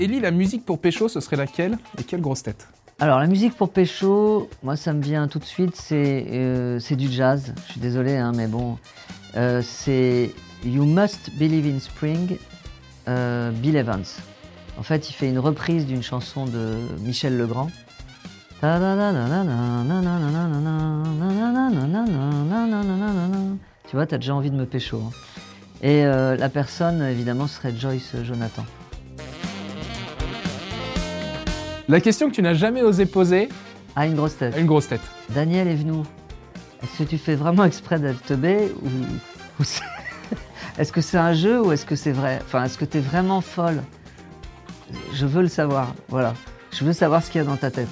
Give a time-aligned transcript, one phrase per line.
[0.00, 2.66] Ellie, la musique pour Pécho, ce serait laquelle et quelle grosse tête
[3.00, 7.12] Alors, la musique pour Pécho, moi, ça me vient tout de suite, c'est euh, du
[7.12, 7.52] jazz.
[7.66, 8.78] Je suis désolé, hein, mais bon.
[9.36, 10.32] Euh, c'est
[10.64, 12.38] You Must Believe in Spring,
[13.08, 14.06] euh, Bill Evans.
[14.78, 17.68] En fait, il fait une reprise d'une chanson de Michel Legrand.
[18.62, 18.66] Tu
[23.92, 25.02] vois, t'as déjà envie de me pécho.
[25.82, 28.64] Et la personne, évidemment, serait Joyce Jonathan.
[31.90, 33.48] La question que tu n'as jamais osé poser
[33.96, 34.54] Ah, une grosse tête.
[34.54, 35.00] à une grosse tête.
[35.30, 36.02] Daniel est venu.
[36.82, 38.88] Est-ce que tu fais vraiment exprès d'être teubé ou,
[39.60, 39.82] ou c'est-
[40.78, 42.38] est-ce que c'est un jeu ou est-ce que c'est vrai?
[42.44, 43.82] Enfin, est-ce que tu es vraiment folle?
[45.12, 45.92] Je veux le savoir.
[46.08, 46.34] Voilà.
[46.72, 47.88] Je veux savoir ce qu'il y a dans ta tête.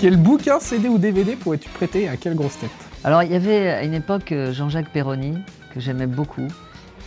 [0.00, 2.70] Quel bouquin, CD ou DVD pourrais-tu prêter à quelle grosse tête?
[3.02, 5.34] Alors, il y avait à une époque euh, Jean-Jacques Perroni,
[5.74, 6.46] que j'aimais beaucoup,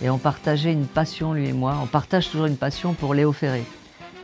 [0.03, 1.77] et on partageait une passion, lui et moi.
[1.81, 3.63] On partage toujours une passion pour Léo Ferré.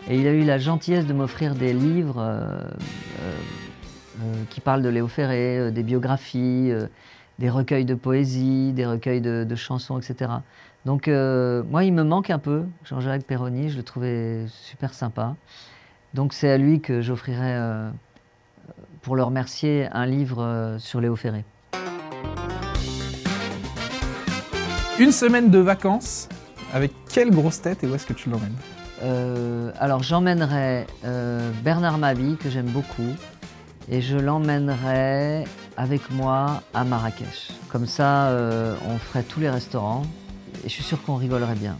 [0.08, 2.62] Et il a eu la gentillesse de m'offrir des livres euh,
[3.22, 3.36] euh,
[4.22, 6.72] euh, qui parlent de Léo Ferré, des biographies,
[7.38, 10.32] des recueils de poésie, des recueils de, chansons, etc.
[10.86, 15.36] Donc, moi, il me manque un peu, Jean-Jacques Perroni, je le trouvais super sympa.
[16.14, 17.92] Donc, c'est à lui que j'offrirai,
[19.02, 21.46] pour le remercier, un livre sur Léo Ferré.
[25.00, 26.28] Une semaine de vacances,
[26.74, 28.56] avec quelle grosse tête et où est-ce que tu l'emmènes
[29.02, 33.16] Euh, alors j'emmènerai euh, Bernard Mabi, que j'aime beaucoup,
[33.90, 35.46] et je l'emmènerai
[35.78, 37.52] avec moi à Marrakech.
[37.72, 40.04] Comme ça, euh, on ferait tous les restaurants,
[40.64, 41.78] et je suis sûr qu'on rigolerait bien.